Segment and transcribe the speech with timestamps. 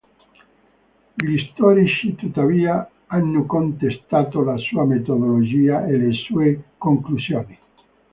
[1.13, 7.55] Gli storici, tuttavia, hanno contestato la sua metodologia e le sue conclusioni.